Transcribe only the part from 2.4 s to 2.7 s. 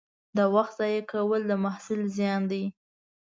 دی.